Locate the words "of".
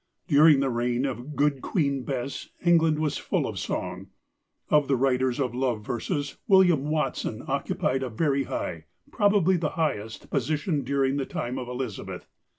1.05-1.35, 3.45-3.59, 4.67-4.87, 5.39-5.53, 11.59-11.67